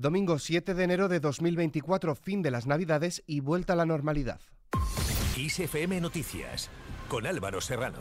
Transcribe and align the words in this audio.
Domingo 0.00 0.38
7 0.38 0.72
de 0.72 0.82
enero 0.82 1.08
de 1.08 1.20
2024, 1.20 2.14
fin 2.14 2.40
de 2.40 2.50
las 2.50 2.66
Navidades 2.66 3.22
y 3.26 3.40
vuelta 3.40 3.74
a 3.74 3.76
la 3.76 3.84
normalidad. 3.84 4.40
ISFM 5.36 6.00
Noticias, 6.00 6.70
con 7.06 7.26
Álvaro 7.26 7.60
Serrano. 7.60 7.98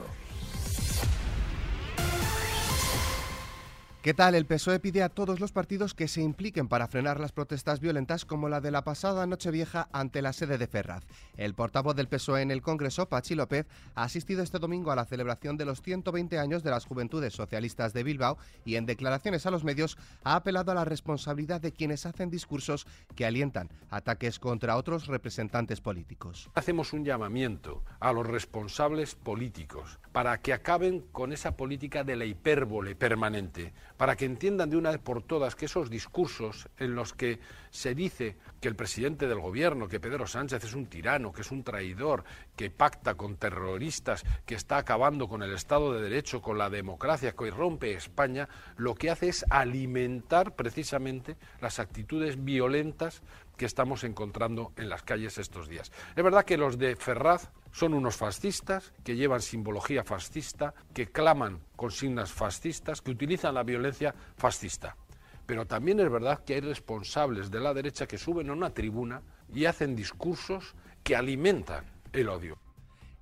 ¿Qué 4.02 4.14
tal? 4.14 4.34
El 4.34 4.46
PSOE 4.46 4.80
pide 4.80 5.04
a 5.04 5.10
todos 5.10 5.42
los 5.42 5.52
partidos 5.52 5.94
que 5.94 6.08
se 6.08 6.22
impliquen 6.22 6.70
para 6.70 6.88
frenar 6.88 7.20
las 7.20 7.34
protestas 7.34 7.82
violentas 7.82 8.24
como 8.24 8.48
la 8.48 8.62
de 8.62 8.72
la 8.72 8.86
pasada 8.86 9.28
Nochevieja 9.28 9.90
ante 9.92 10.22
la 10.22 10.32
sede 10.32 10.58
de 10.58 10.68
Ferraz. 10.68 11.04
El 11.36 11.54
portavoz 11.54 11.98
del 11.98 12.08
PSOE 12.08 12.42
en 12.42 12.50
el 12.50 12.62
Congreso, 12.62 13.10
Pachi 13.10 13.36
López, 13.36 13.68
ha 13.96 14.04
asistido 14.04 14.42
este 14.42 14.58
domingo 14.58 14.92
a 14.92 14.96
la 14.96 15.04
celebración 15.04 15.58
de 15.58 15.66
los 15.66 15.82
120 15.82 16.40
años 16.40 16.64
de 16.64 16.72
las 16.72 16.86
Juventudes 16.86 17.34
Socialistas 17.34 17.92
de 17.92 18.04
Bilbao 18.04 18.38
y 18.64 18.78
en 18.78 18.86
declaraciones 18.86 19.46
a 19.46 19.52
los 19.52 19.66
medios 19.66 19.98
ha 20.24 20.38
apelado 20.38 20.72
a 20.72 20.76
la 20.76 20.86
responsabilidad 20.86 21.60
de 21.60 21.74
quienes 21.74 22.06
hacen 22.06 22.30
discursos 22.30 22.88
que 23.18 23.26
alientan 23.26 23.68
ataques 23.90 24.40
contra 24.40 24.78
otros 24.78 25.08
representantes 25.08 25.82
políticos. 25.82 26.50
Hacemos 26.56 26.94
un 26.94 27.04
llamamiento 27.04 27.84
a 28.00 28.14
los 28.14 28.26
responsables 28.26 29.16
políticos 29.16 30.00
para 30.14 30.40
que 30.40 30.54
acaben 30.54 31.02
con 31.12 31.34
esa 31.34 31.58
política 31.58 32.06
de 32.06 32.16
la 32.16 32.24
hipérbole 32.24 32.96
permanente 32.96 33.74
para 34.00 34.16
que 34.16 34.24
entiendan 34.24 34.70
de 34.70 34.78
una 34.78 34.92
vez 34.92 35.00
por 35.00 35.22
todas 35.22 35.56
que 35.56 35.66
esos 35.66 35.90
discursos 35.90 36.70
en 36.78 36.96
los 36.96 37.12
que 37.12 37.42
se 37.70 37.94
dice 37.94 38.38
que 38.62 38.70
el 38.70 38.76
presidente 38.78 39.28
del 39.28 39.42
gobierno, 39.42 39.90
que 39.90 40.00
Pedro 40.00 40.26
Sánchez 40.26 40.64
es 40.64 40.74
un 40.74 40.86
tirano, 40.86 41.34
que 41.34 41.42
es 41.42 41.52
un 41.52 41.66
traidor, 41.66 42.24
que 42.56 42.70
pacta 42.72 43.16
con 43.16 43.36
terroristas, 43.36 44.24
que 44.46 44.56
está 44.56 44.78
acabando 44.78 45.28
con 45.28 45.44
el 45.44 45.52
Estado 45.52 45.94
de 45.94 46.02
Derecho, 46.02 46.42
con 46.42 46.58
la 46.58 46.70
democracia, 46.70 47.34
que 47.34 47.52
rompe 47.52 47.92
España, 47.92 48.48
lo 48.78 48.96
que 48.96 49.10
hace 49.10 49.28
es 49.28 49.46
alimentar 49.50 50.56
precisamente 50.56 51.36
las 51.60 51.80
actitudes 51.80 52.42
violentas 52.42 53.22
que 53.60 53.66
estamos 53.66 54.06
encontrando 54.06 54.72
en 54.78 54.88
las 54.88 55.04
calles 55.04 55.38
estos 55.38 55.68
días. 55.68 55.92
Es 56.16 56.24
verdad 56.24 56.46
que 56.46 56.58
los 56.58 56.78
de 56.78 56.96
Ferraz 56.96 57.50
son 57.74 57.94
unos 57.94 58.16
fascistas 58.16 58.94
que 59.04 59.18
llevan 59.18 59.42
simbología 59.42 60.06
fascista, 60.06 60.74
que 60.94 61.12
claman 61.12 61.60
consignas 61.76 62.32
fascistas, 62.32 63.02
que 63.02 63.12
utilizan 63.12 63.54
la 63.54 63.64
violencia 63.64 64.16
fascista. 64.38 64.96
Pero 65.46 65.68
también 65.68 66.00
es 66.00 66.10
verdad 66.10 66.42
que 66.46 66.54
hay 66.54 66.62
responsables 66.62 67.52
de 67.52 67.60
la 67.60 67.74
derecha 67.74 68.08
que 68.08 68.18
suben 68.18 68.50
a 68.50 68.54
una 68.54 68.74
tribuna 68.74 69.22
y 69.54 69.66
hacen 69.66 69.94
discursos 69.94 70.74
que 71.04 71.18
alimentan 71.18 71.84
el 72.14 72.30
odio. 72.30 72.58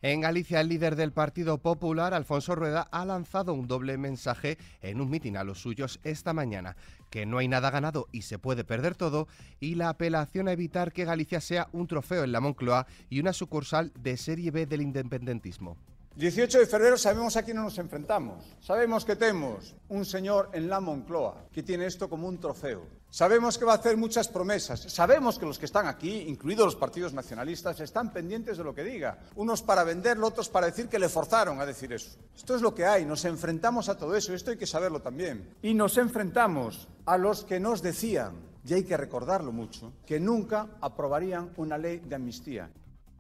En 0.04 0.22
Galicia, 0.22 0.62
el 0.62 0.70
líder 0.70 0.96
del 0.96 1.12
Partido 1.12 1.58
Popular, 1.58 2.14
Alfonso 2.14 2.54
Rueda, 2.54 2.88
ha 2.92 3.04
lanzado 3.04 3.56
un 3.56 3.68
doble 3.68 3.98
mensaje 3.98 4.60
en 4.84 5.02
un 5.02 5.10
mitin 5.10 5.38
a 5.38 5.44
los 5.44 5.60
suyos 5.60 6.00
esta 6.04 6.34
mañana, 6.34 6.78
que 7.10 7.26
no 7.26 7.40
hay 7.40 7.48
nada 7.48 7.72
ganado 7.72 8.08
y 8.12 8.22
se 8.22 8.38
puede 8.38 8.64
perder 8.64 8.94
todo, 8.94 9.28
y 9.60 9.74
la 9.74 9.90
apelación 9.90 10.48
a 10.48 10.52
evitar 10.52 10.94
que 10.94 11.06
Galicia 11.06 11.42
sea 11.42 11.68
un 11.72 11.88
trofeo 11.88 12.24
en 12.24 12.32
la 12.32 12.42
Moncloa 12.42 12.86
y 13.10 13.20
una 13.20 13.34
sucursal 13.34 13.92
de 14.00 14.18
Serie 14.18 14.52
B 14.52 14.68
del 14.68 14.82
independentismo. 14.82 15.78
18 16.18 16.58
de 16.58 16.66
febrero 16.66 16.98
sabemos 16.98 17.38
a 17.38 17.44
quién 17.44 17.58
nos 17.58 17.78
enfrentamos. 17.78 18.44
Sabemos 18.60 19.06
que 19.06 19.16
tenemos 19.16 19.76
un 19.90 20.04
señor 20.04 20.50
en 20.52 20.68
la 20.68 20.80
Moncloa 20.80 21.46
que 21.54 21.62
tiene 21.62 21.86
esto 21.86 22.10
como 22.10 22.28
un 22.28 22.40
trofeo. 22.40 22.88
Sabemos 23.12 23.60
que 23.60 23.66
va 23.66 23.74
a 23.74 23.76
hacer 23.76 23.98
muchas 23.98 24.28
promesas. 24.28 24.80
Sabemos 24.80 25.38
que 25.38 25.46
los 25.46 25.60
que 25.60 25.68
están 25.68 25.86
aquí, 25.86 26.22
incluidos 26.22 26.66
los 26.66 26.76
partidos 26.76 27.14
nacionalistas, 27.14 27.80
están 27.82 28.12
pendientes 28.12 28.58
de 28.58 28.64
lo 28.64 28.74
que 28.74 28.84
diga. 28.84 29.20
Unos 29.36 29.62
para 29.62 29.84
venderlo, 29.84 30.26
otros 30.26 30.50
para 30.50 30.66
decir 30.66 30.88
que 30.88 30.98
le 30.98 31.08
forzaron 31.08 31.62
a 31.62 31.68
decir 31.68 31.94
eso. 31.94 32.18
Esto 32.36 32.56
es 32.56 32.64
lo 32.64 32.74
que 32.74 32.88
hay. 32.88 33.06
Nos 33.06 33.24
enfrentamos 33.24 33.88
a 33.88 33.96
todo 33.96 34.16
eso. 34.16 34.34
Esto 34.34 34.50
hay 34.50 34.58
que 34.58 34.66
saberlo 34.66 35.04
también. 35.04 35.54
Y 35.62 35.76
nos 35.76 36.00
enfrentamos 36.00 36.88
a 37.06 37.20
los 37.20 37.44
que 37.44 37.60
nos 37.60 37.84
decían, 37.84 38.34
y 38.66 38.74
hay 38.74 38.84
que 38.86 38.98
recordarlo 38.98 39.52
mucho, 39.52 39.94
que 40.04 40.20
nunca 40.20 40.68
aprobarían 40.82 41.52
una 41.58 41.78
ley 41.78 42.00
de 42.00 42.16
amnistía. 42.16 42.72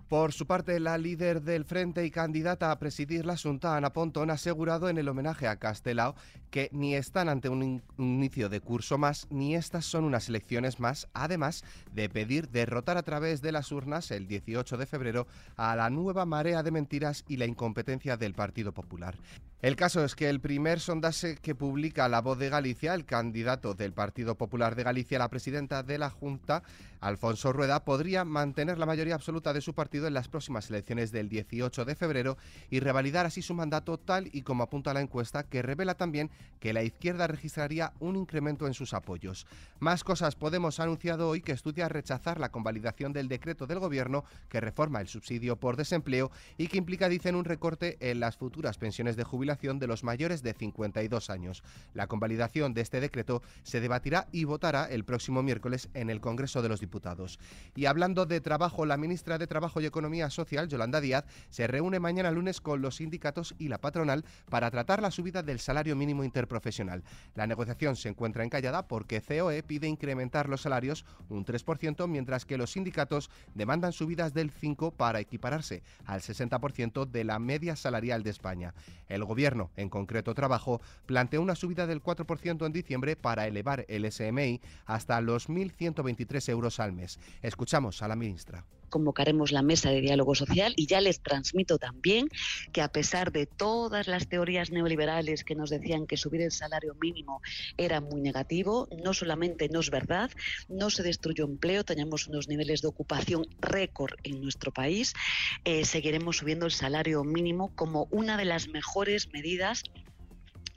Por 0.08 0.31
su 0.31 0.47
parte, 0.47 0.80
la 0.80 0.97
líder 0.97 1.41
del 1.41 1.66
Frente 1.66 2.05
y 2.05 2.11
candidata 2.11 2.72
a 2.72 2.80
presidir 2.80 3.25
la 3.25 3.36
Junta, 3.36 3.76
Ana 3.76 3.92
Pontón, 3.92 4.30
ha 4.30 4.36
asegurado 4.36 4.87
en 4.87 4.98
el 4.98 5.09
homenaje 5.09 5.49
a 5.49 5.58
Castelao 5.58 6.15
que 6.49 6.70
ni 6.71 6.95
están 6.95 7.27
ante 7.27 7.49
un, 7.49 7.82
inicio 7.98 8.48
de 8.48 8.61
curso 8.61 8.98
más, 8.98 9.27
ni 9.30 9.54
estas 9.54 9.83
son 9.83 10.05
unas 10.05 10.30
elecciones 10.30 10.80
más, 10.80 11.09
además 11.14 11.65
de 11.92 12.08
pedir 12.08 12.48
derrotar 12.48 12.95
a 12.95 13.04
través 13.04 13.42
de 13.42 13.52
las 13.52 13.73
urnas 13.73 14.09
el 14.11 14.27
18 14.27 14.77
de 14.77 14.86
febrero 14.86 15.27
a 15.58 15.76
la 15.76 15.89
nueva 15.89 16.26
marea 16.26 16.64
de 16.64 16.71
mentiras 16.71 17.26
y 17.27 17.36
la 17.36 17.45
incompetencia 17.45 18.15
del 18.15 18.33
Partido 18.33 18.71
Popular. 18.71 19.17
El 19.59 19.76
caso 19.76 20.05
es 20.05 20.15
que 20.15 20.30
el 20.30 20.39
primer 20.39 20.80
sondaje 20.80 21.36
que 21.36 21.55
publica 21.55 22.08
La 22.08 22.21
Voz 22.21 22.37
de 22.37 22.48
Galicia, 22.48 22.93
el 22.93 23.05
candidato 23.05 23.73
del 23.73 23.92
Partido 23.92 24.36
Popular 24.36 24.76
de 24.76 24.83
Galicia, 24.83 25.17
la 25.17 25.30
presidenta 25.30 25.82
de 25.82 25.98
la 25.98 26.11
Junta, 26.11 26.61
Alfonso 26.99 27.53
Rueda, 27.53 27.85
podría 27.85 28.25
mantener 28.25 28.77
la 28.80 28.85
mayoría 28.85 29.15
absoluta 29.15 29.53
de 29.53 29.61
su 29.61 29.73
partido 29.73 30.08
en 30.08 30.13
las 30.13 30.27
próximas 30.27 30.69
elecciones 30.69 31.11
del 31.11 31.30
18 31.30 31.85
de 31.85 31.95
febrero 31.95 32.37
y 32.69 32.80
revalidar 32.80 33.25
así 33.25 33.41
su 33.41 33.53
mandato 33.53 33.97
tal 33.97 34.30
y 34.33 34.41
como 34.41 34.63
apunta 34.63 34.93
la 34.93 35.02
encuesta 35.02 35.43
que 35.43 35.61
revela 35.61 35.95
también 35.95 36.31
que 36.59 36.73
la 36.73 36.83
izquierda 36.83 37.27
registraría 37.27 37.93
un 37.99 38.15
incremento 38.15 38.67
en 38.67 38.73
sus 38.73 38.93
apoyos. 38.93 39.45
Más 39.80 40.03
cosas 40.03 40.35
Podemos 40.35 40.80
ha 40.80 40.83
anunciado 40.83 41.30
hoy 41.30 41.41
que 41.41 41.52
estudia 41.52 41.87
rechazar 41.89 42.39
la 42.39 42.49
convalidación 42.49 43.14
del 43.14 43.27
decreto 43.27 43.67
del 43.67 43.79
gobierno 43.79 44.23
que 44.49 44.61
reforma 44.61 45.02
el 45.02 45.08
subsidio 45.08 45.58
por 45.58 45.77
desempleo 45.77 46.31
y 46.58 46.67
que 46.67 46.77
implica, 46.77 47.09
dicen, 47.09 47.35
un 47.35 47.45
recorte 47.45 47.97
en 47.99 48.19
las 48.19 48.37
futuras 48.37 48.77
pensiones 48.77 49.15
de 49.15 49.23
jubilación 49.23 49.77
de 49.79 49.87
los 49.87 50.03
mayores 50.03 50.41
de 50.41 50.53
52 50.53 51.29
años. 51.29 51.64
La 51.93 52.08
convalidación 52.08 52.73
de 52.73 52.81
este 52.81 52.99
decreto 52.99 53.41
se 53.64 53.81
debatirá 53.81 54.27
y 54.31 54.45
votará 54.45 54.85
el 54.85 55.05
próximo 55.05 55.43
miércoles 55.43 55.89
en 55.93 56.09
el 56.09 56.21
Congreso 56.21 56.61
de 56.61 56.69
los 56.69 56.79
Diputados. 56.79 56.86
Y 57.75 57.86
hablando 57.86 58.25
de 58.25 58.42
trabajo, 58.42 58.86
la 58.86 58.98
ministra 58.98 59.37
de 59.37 59.48
Trabajo 59.48 59.81
y 59.81 59.86
Economía 59.86 60.30
Social, 60.30 60.67
Yolanda 60.67 61.02
Díaz, 61.02 61.25
se 61.49 61.67
reúne 61.67 61.99
mañana 61.99 62.31
lunes 62.31 62.61
con 62.61 62.81
los 62.81 62.98
sindicatos 62.98 63.55
y 63.58 63.67
la 63.67 63.80
patronal 63.80 64.25
para 64.49 64.71
tratar 64.71 65.02
la 65.02 65.11
subida 65.11 65.43
del 65.43 65.59
salario 65.59 65.95
mínimo 65.95 66.23
interprofesional. 66.23 67.03
La 67.36 67.47
negociación 67.47 67.95
se 67.95 68.09
encuentra 68.09 68.43
encallada 68.43 68.87
porque 68.87 69.21
COE 69.21 69.64
pide 69.64 69.87
incrementar 69.87 70.49
los 70.49 70.61
salarios 70.61 71.05
un 71.30 71.45
3%, 71.45 72.08
mientras 72.08 72.45
que 72.45 72.58
los 72.58 72.71
sindicatos 72.71 73.30
demandan 73.53 73.93
subidas 73.93 74.33
del 74.33 74.53
5% 74.53 74.93
para 74.93 75.20
equipararse 75.20 75.83
al 76.05 76.21
60% 76.21 77.05
de 77.05 77.23
la 77.23 77.39
media 77.39 77.76
salarial 77.76 78.23
de 78.23 78.30
España. 78.30 78.73
El 79.08 79.23
Gobierno, 79.23 79.71
en 79.76 79.89
concreto 79.89 80.33
Trabajo, 80.33 80.81
planteó 81.05 81.42
una 81.42 81.55
subida 81.55 81.87
del 81.87 82.03
4% 82.03 82.65
en 82.65 82.73
diciembre 82.73 83.15
para 83.15 83.47
elevar 83.47 83.86
el 83.87 84.11
SMI 84.11 84.61
hasta 84.86 85.21
los 85.21 85.49
1.123 85.49 86.49
euros 86.49 86.77
al 86.80 86.93
mes. 86.93 87.20
Escuchamos 87.42 88.02
a 88.02 88.08
la 88.08 88.15
ministra 88.15 88.65
convocaremos 88.89 89.52
la 89.52 89.61
mesa 89.61 89.89
de 89.89 90.02
diálogo 90.02 90.36
social 90.36 90.73
y 90.76 90.88
ya 90.88 91.02
les 91.02 91.21
transmito 91.21 91.77
también 91.77 92.30
que 92.71 92.82
a 92.82 92.88
pesar 92.89 93.32
de 93.32 93.45
todas 93.45 94.08
las 94.08 94.27
teorías 94.27 94.71
neoliberales 94.71 95.43
que 95.43 95.55
nos 95.55 95.70
decían 95.70 96.08
que 96.08 96.17
subir 96.17 96.42
el 96.42 96.52
salario 96.52 96.95
mínimo 96.95 97.42
era 97.77 98.02
muy 98.02 98.21
negativo, 98.21 98.88
no 99.04 99.14
solamente 99.14 99.70
no 99.70 99.80
es 99.80 99.89
verdad, 99.89 100.32
no 100.70 100.89
se 100.89 101.04
destruyó 101.04 101.45
empleo, 101.45 101.83
tenemos 101.83 102.27
unos 102.27 102.48
niveles 102.48 102.82
de 102.82 102.88
ocupación 102.88 103.45
récord 103.59 104.14
en 104.23 104.42
nuestro 104.42 104.71
país, 104.71 105.14
eh, 105.65 105.86
seguiremos 105.86 106.38
subiendo 106.38 106.65
el 106.65 106.71
salario 106.71 107.23
mínimo 107.23 107.73
como 107.76 108.08
una 108.11 108.38
de 108.38 108.45
las 108.45 108.67
mejores 108.70 109.32
medidas 109.33 109.83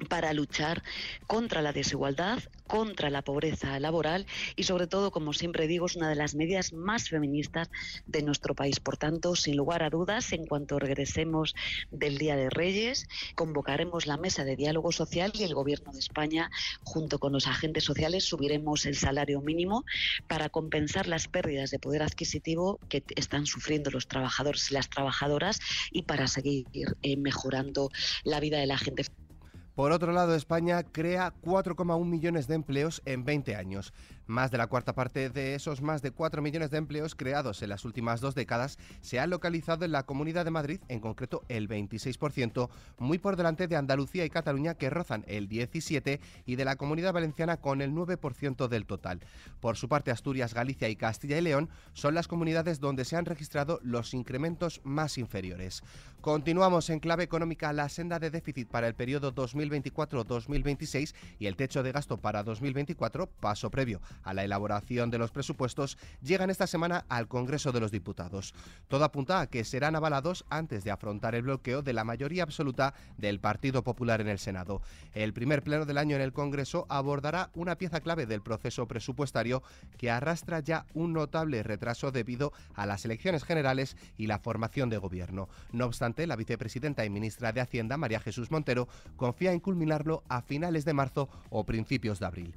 para 0.08 0.32
luchar 0.32 0.82
contra 1.26 1.62
la 1.62 1.72
desigualdad, 1.72 2.40
contra 2.66 3.10
la 3.10 3.22
pobreza 3.22 3.78
laboral 3.80 4.26
y 4.56 4.62
sobre 4.62 4.86
todo, 4.86 5.10
como 5.10 5.32
siempre 5.32 5.66
digo, 5.66 5.86
es 5.86 5.96
una 5.96 6.08
de 6.08 6.14
las 6.14 6.34
medidas 6.34 6.72
más 6.72 7.08
feministas 7.08 7.70
de 8.06 8.22
nuestro 8.22 8.54
país. 8.54 8.80
Por 8.80 8.96
tanto, 8.96 9.34
sin 9.36 9.56
lugar 9.56 9.82
a 9.82 9.90
dudas, 9.90 10.32
en 10.32 10.46
cuanto 10.46 10.78
regresemos 10.78 11.54
del 11.90 12.18
Día 12.18 12.36
de 12.36 12.48
Reyes, 12.48 13.08
convocaremos 13.34 14.06
la 14.06 14.16
mesa 14.16 14.44
de 14.44 14.56
diálogo 14.56 14.92
social 14.92 15.32
y 15.34 15.42
el 15.42 15.54
Gobierno 15.54 15.92
de 15.92 15.98
España, 15.98 16.50
junto 16.84 17.18
con 17.18 17.32
los 17.32 17.46
agentes 17.46 17.84
sociales, 17.84 18.24
subiremos 18.24 18.86
el 18.86 18.96
salario 18.96 19.40
mínimo 19.40 19.84
para 20.28 20.48
compensar 20.48 21.08
las 21.08 21.28
pérdidas 21.28 21.70
de 21.70 21.78
poder 21.78 22.02
adquisitivo 22.02 22.78
que 22.88 23.02
están 23.16 23.46
sufriendo 23.46 23.90
los 23.90 24.06
trabajadores 24.06 24.70
y 24.70 24.74
las 24.74 24.88
trabajadoras 24.88 25.60
y 25.90 26.02
para 26.02 26.28
seguir 26.28 26.66
eh, 27.02 27.16
mejorando 27.16 27.90
la 28.24 28.40
vida 28.40 28.58
de 28.58 28.66
la 28.66 28.78
gente. 28.78 29.04
Por 29.74 29.92
otro 29.92 30.12
lado, 30.12 30.34
España 30.34 30.82
crea 30.82 31.32
4,1 31.42 32.04
millones 32.04 32.46
de 32.48 32.56
empleos 32.56 33.02
en 33.04 33.24
20 33.24 33.56
años. 33.56 33.92
Más 34.30 34.52
de 34.52 34.58
la 34.58 34.68
cuarta 34.68 34.94
parte 34.94 35.28
de 35.28 35.56
esos 35.56 35.82
más 35.82 36.02
de 36.02 36.12
4 36.12 36.40
millones 36.40 36.70
de 36.70 36.78
empleos 36.78 37.16
creados 37.16 37.62
en 37.62 37.68
las 37.68 37.84
últimas 37.84 38.20
dos 38.20 38.36
décadas 38.36 38.78
se 39.00 39.18
han 39.18 39.28
localizado 39.28 39.84
en 39.84 39.90
la 39.90 40.04
Comunidad 40.04 40.44
de 40.44 40.52
Madrid, 40.52 40.80
en 40.86 41.00
concreto 41.00 41.42
el 41.48 41.68
26%, 41.68 42.68
muy 42.98 43.18
por 43.18 43.34
delante 43.34 43.66
de 43.66 43.74
Andalucía 43.74 44.24
y 44.24 44.30
Cataluña 44.30 44.74
que 44.74 44.88
rozan 44.88 45.24
el 45.26 45.48
17% 45.48 46.20
y 46.46 46.54
de 46.54 46.64
la 46.64 46.76
Comunidad 46.76 47.12
Valenciana 47.12 47.56
con 47.56 47.82
el 47.82 47.90
9% 47.90 48.68
del 48.68 48.86
total. 48.86 49.18
Por 49.58 49.76
su 49.76 49.88
parte, 49.88 50.12
Asturias, 50.12 50.54
Galicia 50.54 50.88
y 50.88 50.94
Castilla 50.94 51.36
y 51.36 51.42
León 51.42 51.68
son 51.92 52.14
las 52.14 52.28
comunidades 52.28 52.78
donde 52.78 53.04
se 53.04 53.16
han 53.16 53.24
registrado 53.24 53.80
los 53.82 54.14
incrementos 54.14 54.80
más 54.84 55.18
inferiores. 55.18 55.82
Continuamos 56.20 56.88
en 56.90 57.00
clave 57.00 57.24
económica 57.24 57.72
la 57.72 57.88
senda 57.88 58.20
de 58.20 58.30
déficit 58.30 58.68
para 58.68 58.86
el 58.86 58.94
periodo 58.94 59.32
2020 59.32 59.90
2024-2026 59.92 61.14
y 61.38 61.46
el 61.46 61.56
techo 61.56 61.82
de 61.82 61.92
gasto 61.92 62.18
para 62.18 62.42
2024, 62.42 63.26
paso 63.26 63.70
previo 63.70 64.00
a 64.22 64.34
la 64.34 64.44
elaboración 64.44 65.10
de 65.10 65.18
los 65.18 65.30
presupuestos, 65.30 65.98
llegan 66.22 66.50
esta 66.50 66.66
semana 66.66 67.04
al 67.08 67.28
Congreso 67.28 67.72
de 67.72 67.80
los 67.80 67.90
Diputados. 67.90 68.54
Todo 68.88 69.04
apunta 69.04 69.40
a 69.40 69.46
que 69.46 69.64
serán 69.64 69.96
avalados 69.96 70.44
antes 70.50 70.84
de 70.84 70.90
afrontar 70.90 71.34
el 71.34 71.42
bloqueo 71.42 71.82
de 71.82 71.92
la 71.92 72.04
mayoría 72.04 72.42
absoluta 72.42 72.94
del 73.18 73.40
Partido 73.40 73.82
Popular 73.82 74.20
en 74.20 74.28
el 74.28 74.38
Senado. 74.38 74.82
El 75.12 75.32
primer 75.32 75.62
pleno 75.62 75.84
del 75.84 75.98
año 75.98 76.16
en 76.16 76.22
el 76.22 76.32
Congreso 76.32 76.86
abordará 76.88 77.50
una 77.54 77.76
pieza 77.76 78.00
clave 78.00 78.26
del 78.26 78.42
proceso 78.42 78.86
presupuestario 78.86 79.62
que 79.96 80.10
arrastra 80.10 80.60
ya 80.60 80.86
un 80.94 81.12
notable 81.12 81.62
retraso 81.62 82.10
debido 82.12 82.52
a 82.74 82.86
las 82.86 83.04
elecciones 83.04 83.44
generales 83.44 83.96
y 84.16 84.26
la 84.26 84.38
formación 84.38 84.90
de 84.90 84.98
gobierno. 84.98 85.48
No 85.72 85.86
obstante, 85.86 86.26
la 86.26 86.36
vicepresidenta 86.36 87.04
y 87.04 87.10
ministra 87.10 87.52
de 87.52 87.60
Hacienda, 87.60 87.96
María 87.96 88.20
Jesús 88.20 88.50
Montero, 88.50 88.88
confía 89.16 89.52
en 89.52 89.60
culminarlo 89.60 90.22
a 90.28 90.42
finales 90.42 90.84
de 90.84 90.94
marzo 90.94 91.28
o 91.50 91.64
principios 91.64 92.20
de 92.20 92.26
abril. 92.26 92.54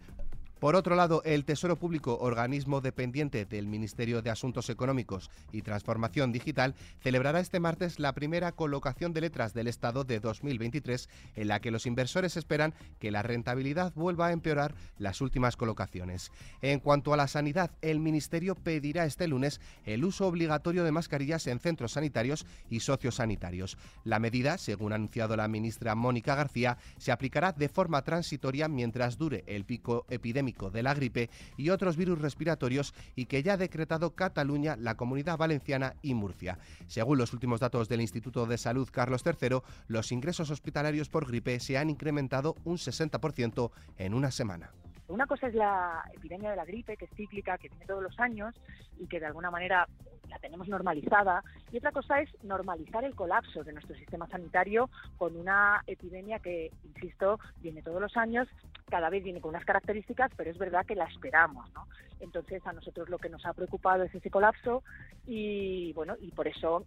Por 0.64 0.78
otro 0.78 0.96
lado, 0.96 1.22
el 1.26 1.44
Tesoro 1.44 1.78
Público, 1.78 2.20
organismo 2.22 2.80
dependiente 2.80 3.44
del 3.44 3.68
Ministerio 3.68 4.22
de 4.22 4.30
Asuntos 4.30 4.70
Económicos 4.70 5.30
y 5.52 5.62
Transformación 5.62 6.32
Digital, 6.32 6.74
celebrará 7.02 7.42
este 7.42 7.60
martes 7.60 8.00
la 8.00 8.14
primera 8.14 8.54
colocación 8.54 9.12
de 9.12 9.20
letras 9.20 9.54
del 9.54 9.68
Estado 9.68 10.06
de 10.06 10.22
2023, 10.22 11.10
en 11.36 11.50
la 11.50 11.60
que 11.60 11.70
los 11.70 11.86
inversores 11.86 12.38
esperan 12.38 12.74
que 13.00 13.12
la 13.12 13.24
rentabilidad 13.24 13.92
vuelva 13.94 14.28
a 14.28 14.32
empeorar 14.32 14.74
las 14.98 15.20
últimas 15.20 15.58
colocaciones. 15.58 16.32
En 16.62 16.80
cuanto 16.80 17.14
a 17.14 17.18
la 17.18 17.28
sanidad, 17.28 17.72
el 17.82 18.00
Ministerio 18.00 18.56
pedirá 18.56 19.04
este 19.04 19.28
lunes 19.28 19.60
el 19.84 20.06
uso 20.06 20.28
obligatorio 20.28 20.86
de 20.86 20.94
mascarillas 20.94 21.46
en 21.48 21.60
centros 21.60 21.92
sanitarios 21.92 22.46
y 22.70 22.80
sociosanitarios. 22.80 23.78
La 24.06 24.20
medida, 24.20 24.58
según 24.58 24.94
ha 24.94 24.96
anunciado 24.96 25.36
la 25.36 25.50
ministra 25.50 25.94
Mónica 25.94 26.36
García, 26.36 26.78
se 27.00 27.12
aplicará 27.12 27.52
de 27.52 27.68
forma 27.68 28.02
transitoria 28.06 28.70
mientras 28.70 29.18
dure 29.18 29.44
el 29.46 29.66
pico 29.66 30.06
epidémico 30.08 30.53
de 30.54 30.84
la 30.84 30.94
gripe 30.94 31.30
y 31.58 31.70
otros 31.70 31.98
virus 31.98 32.22
respiratorios 32.22 32.94
y 33.16 33.26
que 33.26 33.44
ya 33.44 33.54
ha 33.54 33.58
decretado 33.58 34.16
Cataluña, 34.16 34.76
la 34.78 34.96
Comunidad 34.96 35.38
Valenciana 35.38 35.96
y 36.02 36.14
Murcia. 36.14 36.60
Según 36.88 37.18
los 37.18 37.34
últimos 37.34 37.60
datos 37.60 37.90
del 37.90 38.02
Instituto 38.02 38.46
de 38.46 38.58
Salud 38.58 38.88
Carlos 38.92 39.24
III, 39.26 39.60
los 39.88 40.12
ingresos 40.12 40.52
hospitalarios 40.52 41.10
por 41.10 41.28
gripe 41.28 41.60
se 41.60 41.78
han 41.78 41.90
incrementado 41.90 42.56
un 42.64 42.78
60% 42.78 43.72
en 43.98 44.14
una 44.14 44.32
semana. 44.32 44.72
Una 45.08 45.28
cosa 45.28 45.48
es 45.48 45.54
la 45.54 46.04
epidemia 46.14 46.52
de 46.52 46.56
la 46.56 46.66
gripe, 46.66 46.96
que 46.96 47.06
es 47.06 47.12
cíclica, 47.16 47.58
que 47.58 47.70
viene 47.70 47.86
todos 47.86 48.02
los 48.02 48.18
años 48.20 48.56
y 48.98 49.08
que 49.08 49.20
de 49.20 49.26
alguna 49.26 49.52
manera 49.52 49.88
la 50.30 50.40
tenemos 50.40 50.68
normalizada. 50.68 51.44
Y 51.72 51.78
otra 51.78 51.92
cosa 51.92 52.22
es 52.22 52.30
normalizar 52.44 53.04
el 53.04 53.14
colapso 53.14 53.64
de 53.64 53.74
nuestro 53.74 53.96
sistema 53.96 54.28
sanitario 54.28 54.90
con 55.18 55.36
una 55.36 55.84
epidemia 55.88 56.40
que, 56.40 56.72
insisto, 56.84 57.40
viene 57.58 57.82
todos 57.82 58.02
los 58.02 58.16
años, 58.18 58.48
cada 58.90 59.10
vez 59.10 59.24
viene 59.24 59.42
con 59.42 59.50
unas 59.50 59.66
características, 59.66 60.32
pero 60.36 60.52
es 60.52 60.58
verdad 60.58 60.86
que 60.86 60.96
la 60.96 61.06
esperamos. 61.06 61.72
¿no? 61.74 61.88
Entonces, 62.20 62.66
a 62.66 62.74
nosotros 62.74 63.10
lo 63.10 63.18
que 63.18 63.30
nos 63.30 63.46
ha 63.46 63.54
preocupado 63.54 64.04
es 64.04 64.16
ese 64.16 64.30
colapso 64.30 64.84
y, 65.28 65.92
bueno, 65.94 66.16
y 66.22 66.32
por 66.32 66.48
eso 66.48 66.86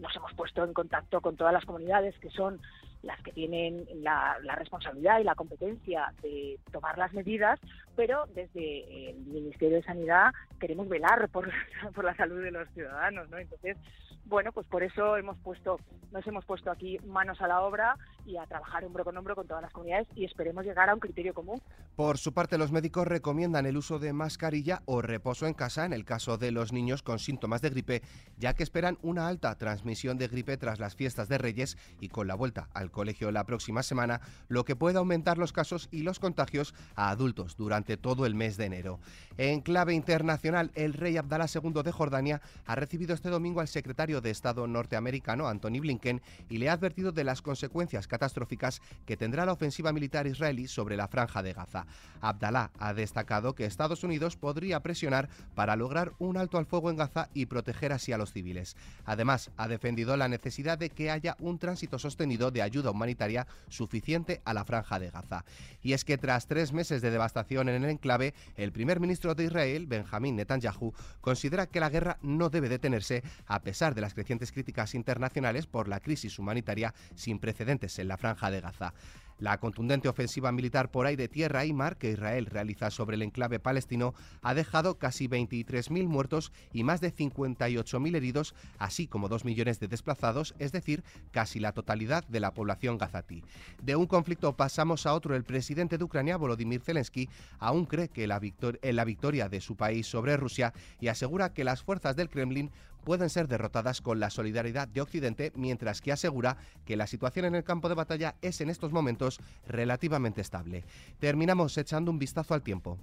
nos 0.00 0.14
hemos 0.16 0.34
puesto 0.34 0.64
en 0.64 0.72
contacto 0.72 1.20
con 1.20 1.36
todas 1.36 1.52
las 1.52 1.64
comunidades 1.64 2.18
que 2.18 2.30
son 2.30 2.60
las 3.02 3.20
que 3.22 3.32
tienen 3.32 3.86
la, 4.02 4.36
responsabilidad 4.56 5.20
y 5.20 5.24
la 5.24 5.34
competencia 5.36 6.12
de 6.22 6.58
tomar 6.72 6.98
las 6.98 7.12
medidas, 7.12 7.60
pero 7.94 8.26
desde 8.34 9.10
el 9.10 9.18
Ministerio 9.18 9.76
de 9.76 9.84
Sanidad 9.84 10.32
queremos 10.58 10.88
velar 10.88 11.28
por, 11.28 11.48
por 11.94 12.04
la 12.04 12.16
salud 12.16 12.42
de 12.42 12.50
los 12.50 12.68
ciudadanos, 12.70 13.28
¿no? 13.30 13.38
Entonces, 13.38 13.76
bueno, 14.24 14.50
pues 14.50 14.66
por 14.66 14.82
eso 14.82 15.16
hemos 15.16 15.36
puesto, 15.38 15.78
nos 16.10 16.26
hemos 16.26 16.44
puesto 16.44 16.70
aquí 16.70 16.98
manos 17.06 17.40
a 17.40 17.46
la 17.46 17.60
obra 17.62 17.96
y 18.26 18.36
a 18.36 18.46
trabajar 18.46 18.84
hombro 18.84 19.04
con 19.04 19.16
hombro 19.16 19.34
con 19.34 19.46
todas 19.46 19.62
las 19.62 19.72
comunidades 19.72 20.08
y 20.14 20.24
esperemos 20.24 20.64
llegar 20.64 20.90
a 20.90 20.94
un 20.94 21.00
criterio 21.00 21.32
común. 21.32 21.60
Por 21.94 22.18
su 22.18 22.32
parte, 22.32 22.58
los 22.58 22.72
médicos 22.72 23.06
recomiendan 23.06 23.66
el 23.66 23.76
uso 23.76 23.98
de 23.98 24.12
mascarilla 24.12 24.82
o 24.84 25.00
reposo 25.00 25.46
en 25.46 25.54
casa 25.54 25.84
en 25.84 25.92
el 25.92 26.04
caso 26.04 26.36
de 26.36 26.50
los 26.50 26.72
niños 26.72 27.02
con 27.02 27.18
síntomas 27.18 27.62
de 27.62 27.70
gripe, 27.70 28.02
ya 28.36 28.54
que 28.54 28.62
esperan 28.62 28.98
una 29.02 29.28
alta 29.28 29.54
transmisión 29.56 30.18
de 30.18 30.28
gripe 30.28 30.56
tras 30.56 30.78
las 30.78 30.94
fiestas 30.94 31.28
de 31.28 31.38
Reyes 31.38 31.78
y 32.00 32.08
con 32.08 32.26
la 32.26 32.34
vuelta 32.34 32.68
al 32.74 32.90
colegio 32.90 33.30
la 33.30 33.44
próxima 33.44 33.82
semana, 33.82 34.20
lo 34.48 34.64
que 34.64 34.76
puede 34.76 34.98
aumentar 34.98 35.38
los 35.38 35.52
casos 35.52 35.88
y 35.90 36.02
los 36.02 36.18
contagios 36.18 36.74
a 36.94 37.10
adultos 37.10 37.56
durante 37.56 37.96
todo 37.96 38.26
el 38.26 38.34
mes 38.34 38.56
de 38.56 38.66
enero. 38.66 38.98
En 39.38 39.60
clave 39.60 39.94
internacional, 39.94 40.70
el 40.74 40.94
rey 40.94 41.16
Abdalá 41.16 41.46
II 41.52 41.82
de 41.82 41.92
Jordania 41.92 42.40
ha 42.66 42.74
recibido 42.74 43.14
este 43.14 43.30
domingo 43.30 43.60
al 43.60 43.68
secretario 43.68 44.20
de 44.20 44.30
Estado 44.30 44.66
norteamericano, 44.66 45.48
Anthony 45.48 45.80
Blinken, 45.80 46.22
y 46.48 46.58
le 46.58 46.68
ha 46.68 46.72
advertido 46.72 47.12
de 47.12 47.24
las 47.24 47.42
consecuencias 47.42 48.08
catastróficas 48.16 48.80
que 49.04 49.16
tendrá 49.18 49.44
la 49.44 49.52
ofensiva 49.52 49.92
militar 49.92 50.26
israelí 50.26 50.68
sobre 50.68 50.96
la 50.96 51.06
franja 51.06 51.42
de 51.42 51.52
Gaza. 51.52 51.86
Abdalá 52.22 52.70
ha 52.78 52.94
destacado 52.94 53.54
que 53.54 53.66
Estados 53.66 54.04
Unidos 54.04 54.36
podría 54.36 54.80
presionar 54.80 55.28
para 55.54 55.76
lograr 55.76 56.14
un 56.18 56.38
alto 56.38 56.56
al 56.56 56.64
fuego 56.66 56.90
en 56.90 56.96
Gaza 56.96 57.28
y 57.34 57.46
proteger 57.46 57.92
así 57.92 58.12
a 58.12 58.18
los 58.18 58.32
civiles. 58.32 58.76
Además, 59.04 59.50
ha 59.58 59.68
defendido 59.68 60.16
la 60.16 60.28
necesidad 60.28 60.78
de 60.78 60.88
que 60.88 61.10
haya 61.10 61.36
un 61.40 61.58
tránsito 61.58 61.98
sostenido 61.98 62.50
de 62.50 62.62
ayuda 62.62 62.90
humanitaria 62.90 63.46
suficiente 63.68 64.40
a 64.44 64.54
la 64.54 64.64
franja 64.64 64.98
de 64.98 65.10
Gaza. 65.10 65.44
Y 65.82 65.92
es 65.92 66.04
que 66.04 66.16
tras 66.16 66.46
tres 66.46 66.72
meses 66.72 67.02
de 67.02 67.10
devastación 67.10 67.68
en 67.68 67.84
el 67.84 67.90
enclave, 67.90 68.34
el 68.56 68.72
primer 68.72 68.98
ministro 68.98 69.34
de 69.34 69.44
Israel, 69.44 69.86
Benjamín 69.86 70.36
Netanyahu, 70.36 70.94
considera 71.20 71.66
que 71.66 71.80
la 71.80 71.90
guerra 71.90 72.18
no 72.22 72.48
debe 72.48 72.68
detenerse 72.68 73.22
a 73.46 73.60
pesar 73.60 73.94
de 73.94 74.00
las 74.00 74.14
crecientes 74.14 74.52
críticas 74.52 74.94
internacionales 74.94 75.66
por 75.66 75.88
la 75.88 76.00
crisis 76.00 76.38
humanitaria 76.38 76.94
sin 77.14 77.38
precedentes 77.38 77.98
en 77.98 78.05
la 78.08 78.16
franja 78.16 78.50
de 78.50 78.60
Gaza. 78.60 78.94
La 79.38 79.58
contundente 79.58 80.08
ofensiva 80.08 80.50
militar 80.50 80.90
por 80.90 81.04
aire, 81.04 81.28
tierra 81.28 81.66
y 81.66 81.72
mar 81.74 81.98
que 81.98 82.10
Israel 82.10 82.46
realiza 82.46 82.90
sobre 82.90 83.16
el 83.16 83.22
enclave 83.22 83.60
palestino 83.60 84.14
ha 84.40 84.54
dejado 84.54 84.98
casi 84.98 85.28
23.000 85.28 86.06
muertos 86.06 86.52
y 86.72 86.84
más 86.84 87.02
de 87.02 87.14
58.000 87.14 88.16
heridos, 88.16 88.54
así 88.78 89.06
como 89.06 89.28
2 89.28 89.44
millones 89.44 89.78
de 89.78 89.88
desplazados, 89.88 90.54
es 90.58 90.72
decir, 90.72 91.04
casi 91.32 91.60
la 91.60 91.72
totalidad 91.72 92.26
de 92.28 92.40
la 92.40 92.54
población 92.54 92.96
gazatí. 92.96 93.44
De 93.82 93.94
un 93.94 94.06
conflicto 94.06 94.56
pasamos 94.56 95.04
a 95.04 95.12
otro. 95.12 95.36
El 95.36 95.44
presidente 95.44 95.98
de 95.98 96.04
Ucrania, 96.04 96.38
Volodymyr 96.38 96.80
Zelensky, 96.80 97.28
aún 97.58 97.84
cree 97.84 98.08
que 98.08 98.24
en 98.24 98.96
la 98.96 99.04
victoria 99.04 99.50
de 99.50 99.60
su 99.60 99.76
país 99.76 100.06
sobre 100.06 100.38
Rusia 100.38 100.72
y 100.98 101.08
asegura 101.08 101.52
que 101.52 101.64
las 101.64 101.82
fuerzas 101.82 102.16
del 102.16 102.30
Kremlin 102.30 102.70
pueden 103.06 103.30
ser 103.30 103.46
derrotadas 103.46 104.00
con 104.00 104.18
la 104.18 104.30
solidaridad 104.30 104.88
de 104.88 105.00
Occidente, 105.00 105.52
mientras 105.54 106.00
que 106.00 106.10
asegura 106.10 106.56
que 106.84 106.96
la 106.96 107.06
situación 107.06 107.44
en 107.44 107.54
el 107.54 107.62
campo 107.62 107.88
de 107.88 107.94
batalla 107.94 108.34
es 108.42 108.60
en 108.60 108.68
estos 108.68 108.90
momentos 108.90 109.38
relativamente 109.68 110.40
estable. 110.40 110.84
Terminamos 111.20 111.78
echando 111.78 112.10
un 112.10 112.18
vistazo 112.18 112.52
al 112.52 112.62
tiempo. 112.62 112.98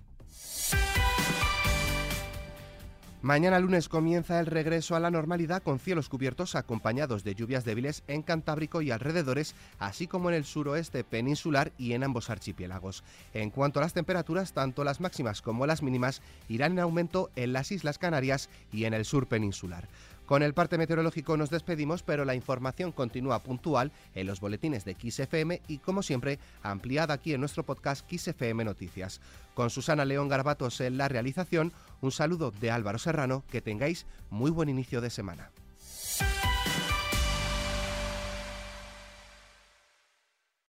Mañana 3.23 3.57
lunes 3.57 3.87
comienza 3.87 4.41
el 4.41 4.47
regreso 4.47 4.97
a 4.97 4.99
la 4.99 5.09
normalidad 5.09 5.63
con 5.63 5.79
cielos 5.79 6.09
cubiertos 6.09 6.55
acompañados 6.55 7.23
de 7.23 7.35
lluvias 7.35 7.63
débiles 7.63 8.03
en 8.09 8.21
Cantábrico 8.21 8.81
y 8.81 8.91
alrededores, 8.91 9.55
así 9.79 10.07
como 10.07 10.29
en 10.29 10.35
el 10.35 10.43
suroeste 10.43 11.05
peninsular 11.05 11.71
y 11.77 11.93
en 11.93 12.03
ambos 12.03 12.29
archipiélagos. 12.29 13.05
En 13.33 13.49
cuanto 13.49 13.79
a 13.79 13.83
las 13.83 13.93
temperaturas, 13.93 14.51
tanto 14.51 14.83
las 14.83 14.99
máximas 14.99 15.41
como 15.41 15.65
las 15.65 15.81
mínimas 15.81 16.21
irán 16.49 16.73
en 16.73 16.79
aumento 16.79 17.31
en 17.37 17.53
las 17.53 17.71
Islas 17.71 17.97
Canarias 17.97 18.49
y 18.73 18.83
en 18.83 18.93
el 18.93 19.05
sur 19.05 19.25
peninsular. 19.25 19.87
Con 20.25 20.41
el 20.41 20.53
parte 20.53 20.77
meteorológico 20.77 21.35
nos 21.35 21.49
despedimos, 21.49 22.01
pero 22.01 22.23
la 22.23 22.35
información 22.35 22.93
continúa 22.93 23.39
puntual 23.39 23.91
en 24.15 24.25
los 24.25 24.39
boletines 24.39 24.85
de 24.85 24.95
XFM 24.95 25.61
y, 25.67 25.79
como 25.79 26.01
siempre, 26.01 26.39
ampliada 26.61 27.13
aquí 27.13 27.33
en 27.33 27.41
nuestro 27.41 27.63
podcast 27.63 28.09
XFM 28.09 28.63
Noticias. 28.63 29.19
Con 29.53 29.69
Susana 29.69 30.05
León 30.05 30.29
Garbatos 30.29 30.79
en 30.79 30.97
la 30.97 31.09
realización, 31.09 31.73
un 32.03 32.11
saludo 32.11 32.51
de 32.51 32.69
Álvaro 32.69 32.99
Serrano, 32.99 33.43
que 33.49 33.61
tengáis 33.61 34.05
muy 34.29 34.51
buen 34.51 34.67
inicio 34.67 34.99
de 34.99 35.09
semana. 35.09 35.51